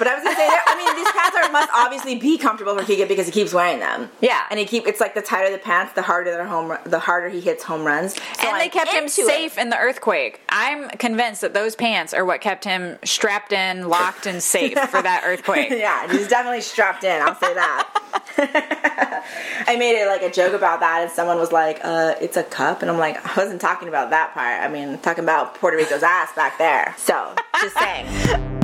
[0.00, 2.76] but I was gonna say, that, I mean, these pants are must obviously be comfortable
[2.76, 4.08] for Keegan because he keeps wearing them.
[4.22, 4.40] Yeah.
[4.50, 4.86] and he keep.
[4.86, 7.84] It's like the tighter the pants, the harder their home, the harder he hits home
[7.84, 8.14] runs.
[8.14, 9.26] So and they I'm kept him into it.
[9.26, 10.40] safe in the earthquake.
[10.48, 15.02] I'm convinced that those pants are what kept him strapped in, locked, and safe for
[15.02, 15.68] that earthquake.
[15.70, 17.20] Yeah, he's definitely strapped in.
[17.20, 17.86] I'll say that.
[19.66, 22.42] I made it like a joke about that, and someone was like, uh, "It's a
[22.42, 24.62] cup," and I'm like, "I wasn't talking about that part.
[24.62, 28.56] I mean, talking about Puerto Rico's ass back there." So, just saying.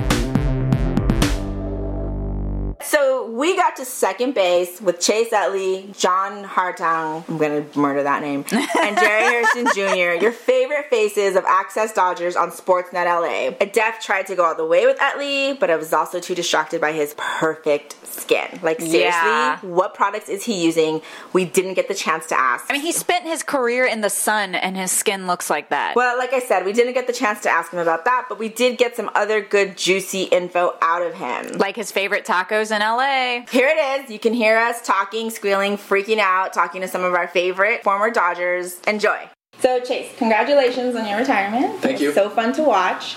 [2.87, 8.23] So we got to second base with Chase Utley, John Hartung, I'm gonna murder that
[8.23, 13.51] name, and Jerry Hairston Jr., your favorite faces of Access Dodgers on Sportsnet LA.
[13.67, 16.81] Def tried to go all the way with Utley, but I was also too distracted
[16.81, 18.61] by his perfect skin.
[18.63, 19.59] Like, seriously, Yeah.
[19.63, 21.03] what products is he using?
[21.33, 22.67] We didn't get the chance to ask.
[22.71, 25.97] I mean, he spent his career in the sun, and his skin looks like that.
[25.97, 28.39] Well, like I said, we didn't get the chance to ask him about that, but
[28.39, 31.59] we did get some other good, juicy info out of him.
[31.59, 33.47] like his favorite tacos in LA.
[33.51, 34.11] Here it is.
[34.11, 38.11] You can hear us talking, squealing, freaking out, talking to some of our favorite former
[38.11, 38.81] Dodgers.
[38.87, 39.29] Enjoy.
[39.59, 41.81] So, Chase, congratulations on your retirement.
[41.81, 42.13] Thank you.
[42.13, 43.17] So fun to watch.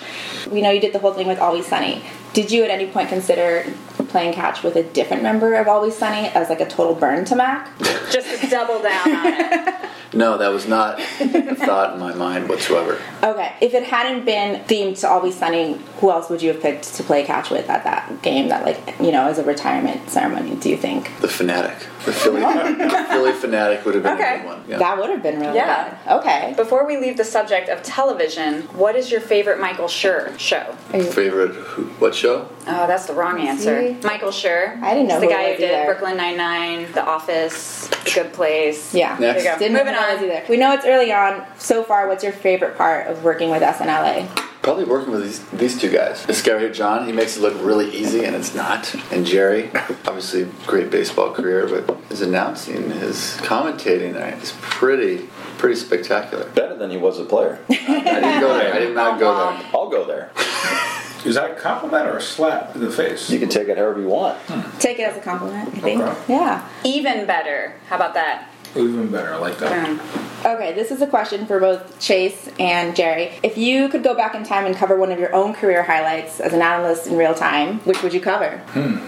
[0.49, 2.01] We know you did the whole thing with Always Sunny.
[2.33, 3.65] Did you at any point consider
[4.09, 7.35] playing catch with a different member of Always Sunny as like a total burn to
[7.35, 7.77] Mac?
[8.11, 9.75] Just to double down on it.
[10.11, 12.99] No, that was not a thought in my mind whatsoever.
[13.21, 13.53] Okay.
[13.61, 17.03] If it hadn't been themed to Always Sunny, who else would you have picked to
[17.03, 20.67] play catch with at that game that, like, you know, as a retirement ceremony, do
[20.71, 21.11] you think?
[21.21, 22.73] The fanatic, the Philly, oh.
[22.75, 24.33] the Philly fanatic would have been Okay.
[24.33, 24.63] a good one.
[24.67, 24.77] Yeah.
[24.79, 25.95] That would have been really Yeah.
[26.07, 26.13] good.
[26.21, 26.53] Okay.
[26.57, 30.73] Before we leave the subject of television, what is your favorite Michael Schur show?
[30.91, 32.47] Favorite who, what show?
[32.67, 33.81] Oh, that's the wrong answer.
[33.81, 33.97] See?
[34.07, 34.81] Michael Schur.
[34.81, 35.85] I didn't know He's the who guy it who did either.
[35.85, 38.93] Brooklyn Nine Nine, The Office, The Good Place.
[38.93, 39.17] Yeah.
[39.19, 39.19] Next.
[39.19, 39.59] There you go.
[39.59, 40.45] Didn't Moving know those either.
[40.49, 41.45] We know it's early on.
[41.57, 44.27] So far, what's your favorite part of working with us in LA?
[44.61, 46.25] Probably working with these these two guys.
[46.27, 48.93] Iscariot John, he makes it look really easy, and it's not.
[49.09, 49.71] And Jerry,
[50.05, 56.49] obviously great baseball career, but his announcing, his commentating is pretty pretty spectacular.
[56.49, 57.59] Better than he was a player.
[57.69, 58.73] I didn't go there.
[58.73, 59.69] I did not go there.
[59.73, 60.31] I'll go there.
[61.25, 63.29] Is that a compliment or a slap in the face?
[63.29, 64.37] You can take it however you want.
[64.43, 64.77] Hmm.
[64.79, 66.01] Take it as a compliment, I think.
[66.01, 66.33] Okay.
[66.33, 66.67] Yeah.
[66.83, 67.75] Even better.
[67.87, 68.49] How about that?
[68.75, 69.33] Even better.
[69.33, 69.97] I like that.
[69.97, 70.28] Boom.
[70.45, 73.33] Okay, this is a question for both Chase and Jerry.
[73.43, 76.39] If you could go back in time and cover one of your own career highlights
[76.39, 78.61] as an analyst in real time, which would you cover?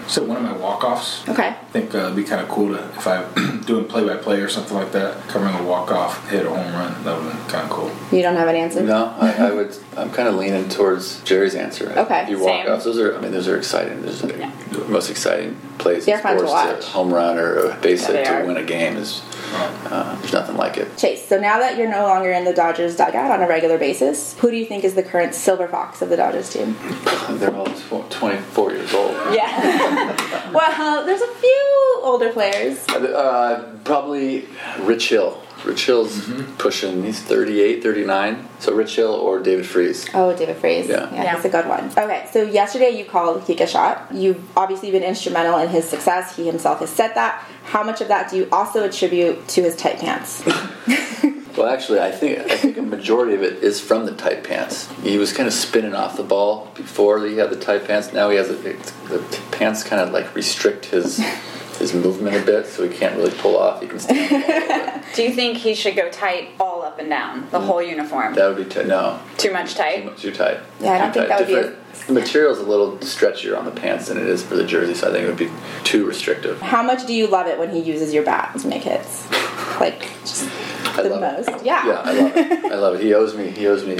[0.08, 1.26] So one of my walk-offs.
[1.28, 1.48] Okay.
[1.48, 3.24] I think uh, it'd be kind of cool to if I
[3.66, 7.02] doing play-by-play or something like that, covering a walk-off, hit a home run.
[7.04, 7.90] That would be kind of cool.
[8.10, 8.82] You don't have an answer?
[8.82, 9.74] No, I, I would.
[9.96, 11.90] I'm kind of leaning towards Jerry's answer.
[11.96, 12.72] Okay, you walk same.
[12.72, 12.84] offs.
[12.84, 13.16] Those are.
[13.16, 14.02] I mean, those are exciting.
[14.02, 16.86] Those are the most exciting plays They're in fun to sports.
[16.86, 16.92] watch.
[16.92, 18.44] home run or a base Yeah, hit they to are.
[18.46, 19.22] win a game is.
[19.54, 20.96] Uh, there's nothing like it.
[20.96, 24.34] Chase, so now that you're no longer in the Dodgers dugout on a regular basis,
[24.38, 26.74] who do you think is the current silver fox of the Dodgers team?
[27.32, 29.12] They're all 24 years old.
[29.34, 30.50] Yeah.
[30.54, 32.78] well, there's a few older players.
[32.88, 34.46] Uh, probably
[34.80, 35.38] Rich Hill.
[35.64, 36.56] Rich Hill's Mm-hmm.
[36.56, 37.04] pushing.
[37.04, 38.48] He's 38, 39.
[38.60, 40.08] So Rich Hill or David Freese.
[40.14, 40.88] Oh, David Freese.
[40.88, 41.12] Yeah.
[41.14, 41.36] yeah, Yeah.
[41.36, 41.90] he's a good one.
[41.90, 44.08] Okay, so yesterday you called Kike shot.
[44.12, 46.36] You've obviously been instrumental in his success.
[46.36, 47.44] He himself has said that.
[47.64, 50.42] How much of that do you also attribute to his tight pants?
[51.54, 54.90] Well, actually, I think I think a majority of it is from the tight pants.
[55.02, 58.10] He was kind of spinning off the ball before he had the tight pants.
[58.10, 61.18] Now he has a, the pants kind of like restrict his
[61.82, 63.80] his movement a bit, so he can't really pull off.
[63.82, 65.14] He can stand the ball a little bit.
[65.14, 68.34] Do you think he should go tight all up and down, the whole uniform?
[68.34, 70.04] That would be t- no Too much too, tight?
[70.06, 70.58] mu- too tight.
[70.80, 73.64] Yeah, I don't Too think that would be Different- The material's a little stretchier on
[73.64, 75.50] the pants than it is for the jersey, so I think it would be
[75.84, 76.60] too restrictive.
[76.60, 79.30] How much do you love it when he uses your bat to make hits?
[79.78, 80.44] Like, just
[80.84, 81.46] I the love it.
[81.52, 81.64] most.
[81.64, 81.86] Yeah.
[81.86, 82.64] Yeah, I love it.
[82.72, 83.02] I love it.
[83.02, 83.50] He owes me.
[83.50, 83.98] He owes me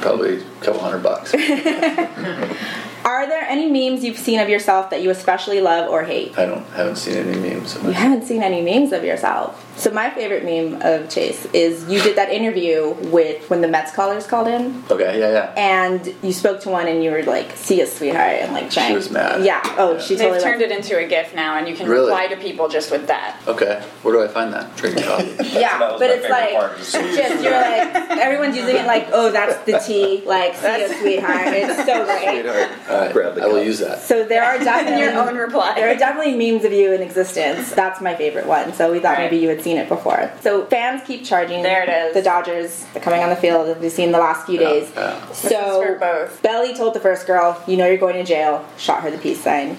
[0.00, 1.34] probably a couple hundred bucks.
[3.04, 6.38] Are there any memes you've seen of yourself that you especially love or hate?
[6.38, 7.74] I don't haven't seen any memes.
[7.74, 9.63] You haven't seen any memes of yourself.
[9.76, 13.90] So my favorite meme of Chase is you did that interview with when the Mets
[13.92, 15.54] callers called in, Okay, yeah, yeah.
[15.56, 18.94] and you spoke to one, and you were like, "See us, sweetheart," and like trying.
[18.94, 19.44] was mad.
[19.44, 19.60] Yeah.
[19.76, 20.42] Oh, she They've totally.
[20.42, 22.06] turned it into a GIF now, and you can Really?
[22.06, 23.36] reply to people just with that.
[23.48, 24.74] Okay, where do I find that?
[24.76, 25.34] Drinking coffee.
[25.58, 27.16] Yeah, but it's like part of the series.
[27.16, 31.48] just you're like everyone's using it like, "Oh, that's the T." Like, "See us, sweetheart."
[31.48, 32.46] It's so great.
[32.46, 34.00] All right, Grab the I will use that.
[34.00, 35.74] So there are definitely Your own reply.
[35.74, 37.72] There are definitely memes of you in existence.
[37.72, 38.72] That's my favorite one.
[38.72, 39.30] So we thought Right.
[39.30, 40.30] maybe you had seen it before.
[40.42, 41.62] So fans keep charging.
[41.62, 42.14] There it is.
[42.14, 43.66] The Dodgers are coming on the field.
[43.68, 44.92] As we've seen the last few days.
[44.94, 45.32] yeah.
[45.32, 46.40] So both.
[46.42, 49.40] Belly told the first girl, "You know you're going to jail." Shot her the peace
[49.42, 49.78] sign.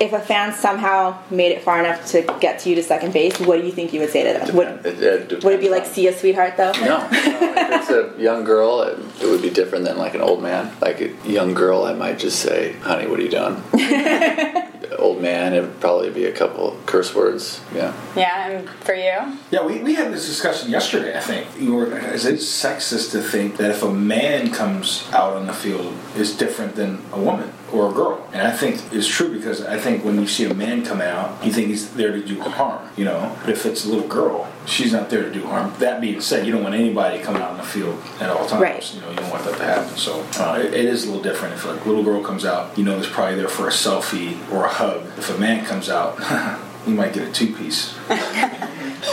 [0.00, 3.38] if a fan somehow made it far enough to get to you to second base,
[3.40, 4.56] what do you think you would say to them?
[4.56, 6.72] Would, It- it would it be like, "See a sweetheart," though?
[6.72, 7.08] No, no.
[7.12, 10.72] If it's a young girl, it, it would be different than like an old man.
[10.80, 13.62] Like a young girl, I might just say, "Honey, what are you doing?"
[14.98, 17.60] old man, it would probably be a couple curse words.
[17.74, 17.94] Yeah.
[18.16, 19.38] Yeah, and for you?
[19.50, 21.48] Yeah, we, we had this discussion yesterday, I think.
[21.58, 25.52] You were, is it sexist to think that if a man comes out on the
[25.52, 28.28] field is different than a woman or a girl?
[28.32, 31.44] And I think it's true because I think when you see a man come out,
[31.44, 33.36] you think he's there to do harm, you know?
[33.40, 35.72] But if it's a little girl, she's not there to do harm.
[35.78, 38.62] That being said, you don't want anybody coming out in the field at all times.
[38.62, 38.94] Right.
[38.94, 39.96] You know, you don't want that to happen.
[39.96, 41.54] So uh, it, it is a little different.
[41.54, 44.64] If a little girl comes out, you know, it's probably there for a selfie or
[44.64, 45.06] a hug.
[45.18, 46.18] If a man comes out,
[46.86, 47.94] you might get a two piece.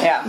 [0.02, 0.28] Yeah.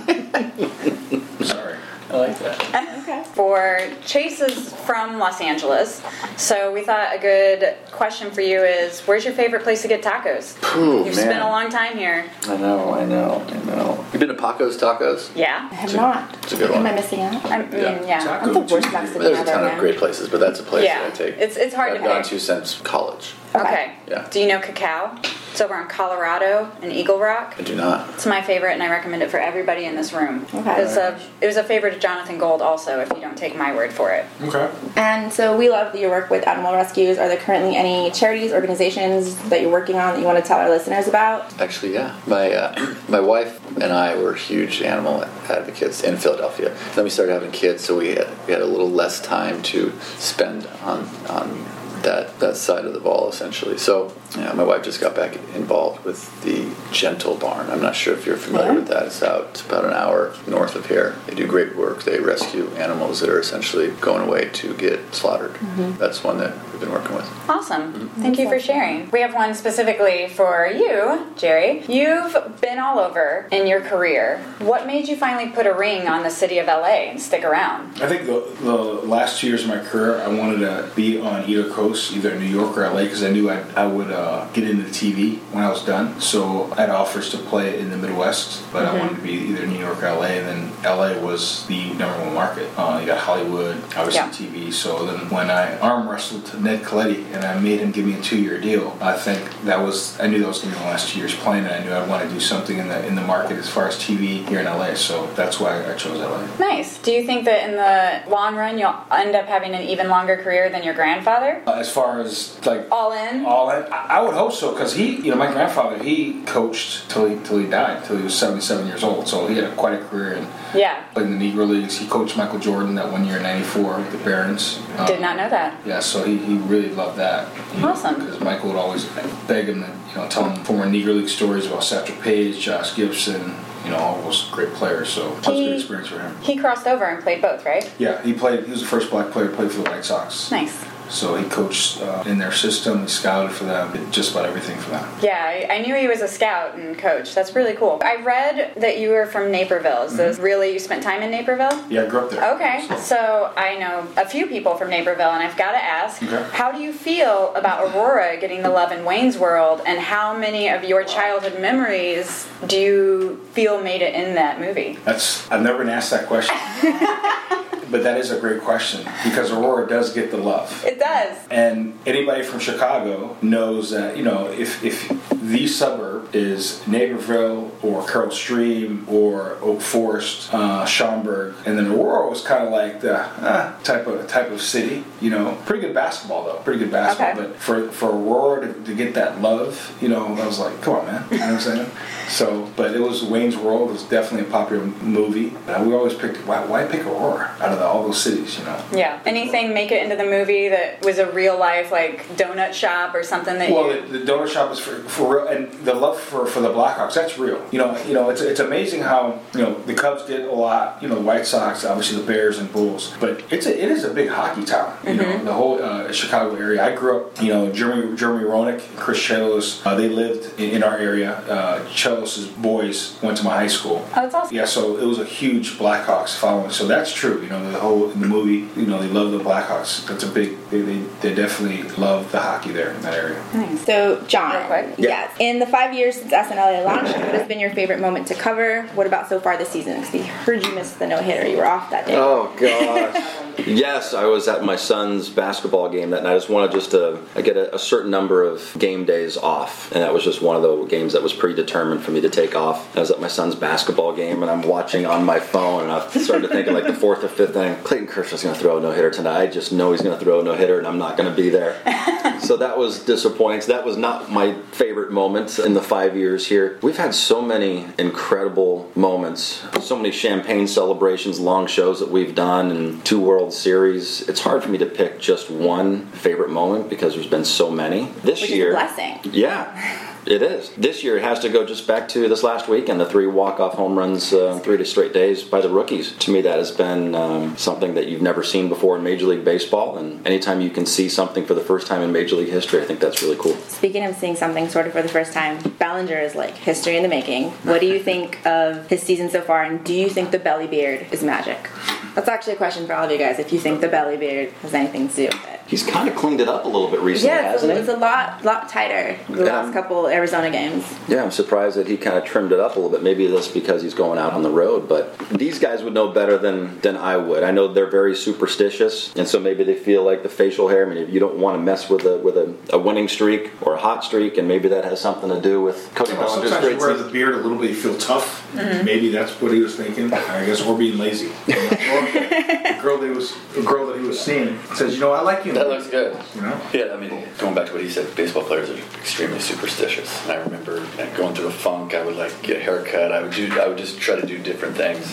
[1.42, 1.76] Sorry.
[2.10, 2.98] I like that.
[3.02, 3.24] Okay.
[3.34, 6.00] for Chase is from Los Angeles,
[6.36, 10.02] so we thought a good question for you is where's your favorite place to get
[10.02, 10.56] tacos?
[10.76, 11.14] Ooh, You've man.
[11.14, 12.30] spent a long time here.
[12.44, 14.04] I know, I know, I know.
[14.18, 15.30] You been to Paco's Tacos?
[15.36, 15.68] Yeah?
[15.70, 16.34] I have not.
[16.42, 16.80] It's a good one.
[16.80, 16.86] Am.
[16.86, 17.44] I missing out?
[17.46, 18.04] I mean, Yeah.
[18.04, 18.18] yeah.
[18.24, 18.90] Taco I'm the worst Tuesday.
[18.92, 19.78] Mexican There's a ton of man.
[19.78, 21.02] great places, but that's a place Yeah.
[21.02, 21.34] that I take.
[21.36, 22.30] It's- it's hard I've to gone pick.
[22.30, 23.34] to since college.
[23.54, 23.92] Okay.
[24.08, 24.26] Yeah.
[24.30, 25.12] Do you know Cacao?
[25.52, 27.54] It's over in Colorado in Eagle Rock.
[27.58, 28.06] I do not.
[28.14, 30.46] It's my favorite, and I recommend it for everybody in this room.
[30.54, 30.82] Okay.
[30.82, 33.74] It's a, it was a favorite of Jonathan Gold, also, if you don't take my
[33.74, 34.26] word for it.
[34.44, 34.68] Okay.
[34.96, 37.18] And so we love your work with animal rescues.
[37.18, 40.58] Are there currently any charities, organizations that you're working on that you want to tell
[40.58, 41.58] our listeners about?
[41.60, 42.14] Actually, yeah.
[42.26, 46.76] My uh, my wife and I were huge animal advocates in Philadelphia.
[46.94, 49.92] Then we started having kids, so we had we had a little less time to
[50.18, 51.66] spend on on
[52.02, 53.78] that that side of the ball essentially.
[53.78, 57.70] So Yeah, my wife just got back involved with the Gentle Barn.
[57.70, 58.74] I'm not sure if you're familiar Yeah.
[58.76, 59.06] with that.
[59.06, 61.16] It's out about an hour north of here.
[61.26, 62.04] They do great work.
[62.04, 65.56] They rescue animals that are essentially going away to get slaughtered.
[65.98, 67.26] That's one that we've been working with.
[67.48, 68.10] Awesome.
[68.20, 69.10] Thank you for sharing.
[69.10, 71.84] We have one specifically for you, Jerry.
[71.88, 74.38] You've been all over in your career.
[74.58, 78.02] What made you finally put a ring on the city of LA and stick around?
[78.02, 81.48] I think the, the last two years of my career, I wanted to be on
[81.48, 84.17] either coast, either New York or LA, because I knew I, I would uh,
[84.52, 86.20] get into TV when I was done.
[86.20, 89.66] So I had offers to play in the Midwest, but I wanted to be either
[89.66, 92.68] New York or LA, and then LA was the number one market.
[92.76, 94.28] Uh, you got Hollywood, obviously Yeah.
[94.30, 94.72] TV.
[94.72, 98.14] So then when I arm wrestled to Ned Colletti and I made him give me
[98.14, 100.84] a two year deal, I think that was I knew that was going to be
[100.84, 103.06] my last two years playing, and I knew I'd want to do something in the
[103.06, 104.94] in the market as far as TV here in LA.
[104.94, 106.46] So that's why I chose LA.
[106.58, 106.98] Nice.
[106.98, 110.36] Do you think that in the long run you'll end up having an even longer
[110.36, 111.62] career than your grandfather?
[111.66, 113.44] Uh, As far as like All in?
[113.44, 117.10] all in, I I would hope so because he, you know, my grandfather, he coached
[117.10, 119.28] till he till he died, till he was seventy seven years old.
[119.28, 121.02] So he had a, quite a career and Yeah.
[121.12, 121.98] played in the Negro leagues.
[121.98, 124.80] He coached Michael Jordan that one year in '94 with the Barons.
[124.96, 125.78] Um, Did not know that.
[125.84, 127.48] Yeah, so he, he really loved that.
[127.82, 128.14] Awesome.
[128.14, 129.04] Because Michael would always
[129.46, 132.96] beg him to, you know, tell him former Negro League stories about Satchel Paige, Josh
[132.96, 135.10] Gibson, you know, all those great players.
[135.10, 136.34] So it was a good experience for him.
[136.40, 137.90] He crossed over and played both, right?
[137.98, 138.64] Yeah, he played.
[138.64, 140.50] He was the first black player to play for the White Sox.
[140.50, 140.82] Nice.
[141.10, 143.02] So he coached uh, in their system.
[143.02, 143.92] He scouted for them.
[143.92, 145.08] Did just about everything for them.
[145.22, 147.34] Yeah, I, I knew he was a scout and coach.
[147.34, 148.00] That's really cool.
[148.04, 150.02] I read that you were from Naperville.
[150.02, 151.84] Is this really you spent time in Naperville?
[151.88, 152.54] Yeah, I grew up there.
[152.54, 156.48] Okay, so I know a few people from Naperville, and I've got to ask, Okay.
[156.52, 160.68] how do you feel about Aurora getting the love in Wayne's World, and how many
[160.68, 164.98] of your childhood memories do you feel made it in that movie?
[165.04, 166.56] That's I've never been asked that question.
[167.90, 170.84] but that is a great question because Aurora does get the love.
[170.84, 171.36] It does.
[171.50, 178.06] And anybody from Chicago knows that, you know, if, if the suburb is Naperville or
[178.06, 183.18] Carol Stream or Oak Forest, uh, Schaumburg, and then Aurora was kind of like the
[183.18, 185.56] uh, type of type of city, you know.
[185.64, 187.44] Pretty good basketball though, pretty good basketball.
[187.44, 187.52] Okay.
[187.52, 190.96] But for, for Aurora to, to get that love, you know, I was like, come
[190.96, 191.24] on, man.
[191.30, 191.90] You know what I'm saying?
[192.28, 193.88] So, but it was Wayne's World.
[193.88, 195.56] It was definitely a popular movie.
[195.66, 198.64] Uh, we always picked, why, why pick Aurora out of the, all those cities, you
[198.64, 198.84] know?
[198.92, 199.20] Yeah.
[199.26, 203.22] Anything make it into the movie that was a real life, like donut shop or
[203.22, 204.02] something that Well, you.
[204.06, 207.14] the, the donut shop is for, for real, and the love for, for the Blackhawks
[207.14, 207.64] that's real.
[207.70, 211.02] You know, you know, it's, it's amazing how you know the Cubs did a lot.
[211.02, 214.04] You know, the White Sox, obviously the Bears and Bulls, but it's a, it is
[214.04, 214.96] a big hockey town.
[215.06, 216.84] You know, the whole uh, Chicago area.
[216.84, 217.42] I grew up.
[217.42, 221.36] You know, Jeremy Jeremy Roenick, and Chris Chelios, uh, they lived in, in our area.
[221.48, 224.04] Uh, Chelios' boys went to my high school.
[224.10, 224.56] Oh, that's awesome.
[224.56, 226.70] Yeah, so it was a huge Blackhawks following.
[226.70, 227.42] So that's true.
[227.42, 230.06] You know, the whole in the movie, you know, they love the Blackhawks.
[230.06, 230.56] That's a big.
[230.70, 233.42] They, they, they definitely love the hockey there in that area.
[233.78, 234.94] So, John, Real quick.
[234.98, 238.34] yes, in the five years since SNL launched, what has been your favorite moment to
[238.34, 238.82] cover?
[238.94, 239.94] What about so far this season?
[240.00, 241.46] Because we heard you missed the no hitter.
[241.48, 242.14] You were off that day.
[242.16, 243.44] Oh gosh.
[243.66, 246.32] yes, I was at my son's basketball game that night.
[246.32, 249.92] I just wanted just to I get a, a certain number of game days off,
[249.92, 252.54] and that was just one of the games that was predetermined for me to take
[252.54, 252.96] off.
[252.96, 256.06] I was at my son's basketball game, and I'm watching on my phone, and I
[256.08, 258.92] started thinking like the fourth or fifth inning, Clayton Kershaw's going to throw a no
[258.92, 259.42] hitter tonight.
[259.42, 261.36] I just know he's going to throw a no hitter, and I'm not going to
[261.36, 261.80] be there.
[262.40, 263.62] so that was disappointing.
[263.62, 266.78] So that was not my favorite moment in the five years here.
[266.82, 272.70] We've had so many incredible moments, so many champagne celebrations, long shows that we've done,
[272.70, 274.28] and two World Series.
[274.28, 278.06] It's hard for me to pick just one favorite moment because there's been so many.
[278.22, 279.18] This Which year, blessing.
[279.24, 280.07] yeah.
[280.28, 280.68] It is.
[280.76, 283.26] This year it has to go just back to this last week and the three
[283.26, 286.12] walk-off home runs, uh, three straight days by the rookies.
[286.18, 289.42] To me, that has been um, something that you've never seen before in Major League
[289.42, 289.96] Baseball.
[289.96, 292.84] And anytime you can see something for the first time in Major League history, I
[292.84, 293.54] think that's really cool.
[293.68, 297.02] Speaking of seeing something sort of for the first time, Bellinger is like history in
[297.02, 297.50] the making.
[297.62, 300.66] What do you think of his season so far, and do you think the belly
[300.66, 301.70] beard is magic?
[302.14, 303.38] That's actually a question for all of you guys.
[303.38, 305.60] If you think the belly beard has anything to do with it.
[305.68, 307.78] He's kind of cleaned it up a little bit recently, Yeah, hasn't he?
[307.78, 310.84] it's a lot, lot tighter the last couple Arizona games.
[311.08, 313.02] Yeah, I'm surprised that he kind of trimmed it up a little bit.
[313.02, 314.88] Maybe that's because he's going out on the road.
[314.88, 317.42] But these guys would know better than than I would.
[317.42, 320.84] I know they're very superstitious, and so maybe they feel like the facial hair.
[320.84, 323.50] I mean, if you don't want to mess with a with a, a winning streak
[323.62, 326.50] or a hot streak, and maybe that has something to do with Cody Well, Bellinger's
[326.50, 327.06] sometimes you wear season.
[327.06, 328.44] the beard a little bit, you feel tough.
[328.54, 328.84] Mm-hmm.
[328.84, 330.12] Maybe that's what he was thinking.
[330.12, 331.26] I guess, or being lazy.
[331.28, 335.12] or the girl that he was, the girl that he was seeing says, "You know,
[335.12, 336.16] I like you." That looks good.
[336.34, 336.60] You know.
[336.72, 340.07] Yeah, I mean, going back to what he said, baseball players are extremely superstitious.
[340.22, 340.84] And I remember
[341.16, 341.94] going through a funk.
[341.94, 343.12] I would like get a haircut.
[343.12, 343.58] I would do.
[343.60, 345.06] I would just try to do different things.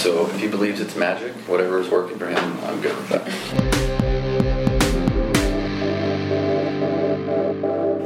[0.00, 4.40] So if he believes it's magic, whatever is working for him, I'm good with that.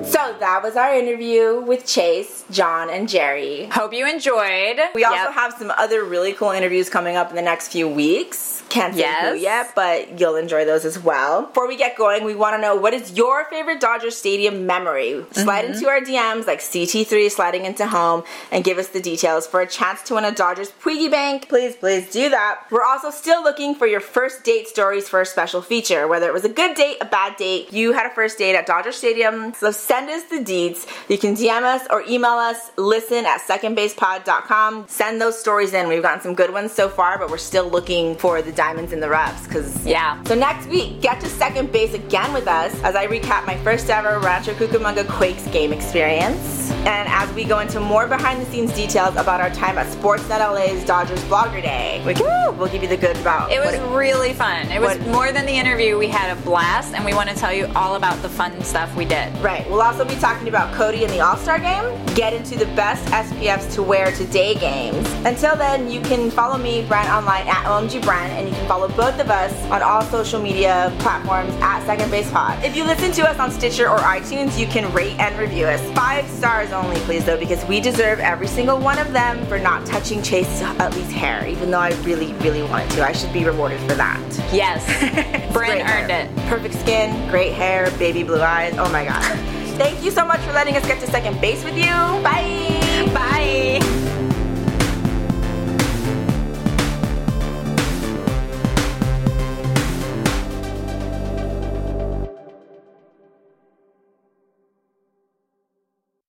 [0.07, 3.67] So that was our interview with Chase, John, and Jerry.
[3.73, 4.79] Hope you enjoyed.
[4.95, 5.33] We also Yep.
[5.33, 8.54] have some other really cool interviews coming up in the next few weeks.
[8.69, 11.43] Can't say who yet, but you'll enjoy those as well.
[11.47, 15.25] Before we get going, we want to know what is your favorite Dodger Stadium memory?
[15.33, 15.75] Slide Mm-hmm.
[15.75, 19.67] into our DMs like CT3 sliding into home and give us the details for a
[19.67, 21.49] chance to win a Dodgers piggy bank.
[21.49, 22.63] Please, please do that.
[22.71, 26.33] We're also still looking for your first date stories for a special feature, whether it
[26.35, 29.55] was a good date, a bad date, you had a first date at Dodger Stadium.
[29.55, 30.87] So send us the deeds.
[31.09, 34.87] You can DM us or email us, listen at secondbasepod.com.
[34.89, 35.89] Send those stories in.
[35.89, 39.01] We've gotten some good ones so far, but we're still looking for the diamonds in
[39.01, 40.23] the roughs because Yeah.
[40.25, 43.91] so next week, get to second base again with us as I recap my first
[43.91, 46.64] ever Rancho Cucamonga Quakes game experience.
[46.87, 50.39] And as we go into more behind the scenes details about our time at Sportsnet
[50.41, 54.71] LA's Dodgers Blogger Day, can, we'll give you the good about It was really fun.
[54.71, 55.97] It was what- more than the interview.
[55.99, 58.95] We had a blast, and we want to tell you all about the fun stuff
[58.97, 59.35] we did.
[59.39, 59.69] Right.
[59.71, 63.05] We'll also be talking about Cody and the All Star game, get into the best
[63.13, 65.09] SPFs to wear to day games.
[65.25, 68.89] Until then, you can follow me, Brent, online at OMG Brent, and you can follow
[68.89, 72.63] both of us on all social media platforms at Second Base Pod.
[72.63, 75.81] If you listen to us on Stitcher or iTunes, you can rate and review us.
[75.95, 79.87] Five stars only, please, though, because we deserve every single one of them for not
[79.87, 83.05] touching Chase Utley's hair, even though I really, really wanted to.
[83.07, 84.21] I should be rewarded for that.
[84.53, 84.85] Yes.
[85.53, 86.03] Brand Great hair.
[86.03, 86.47] earned it.
[86.49, 88.75] Perfect skin, great hair, baby blue eyes.
[88.77, 89.23] Oh my god.
[89.79, 91.85] Thank you so much for letting us get to second base with you.
[92.23, 93.11] Bye.
[93.13, 94.01] Bye.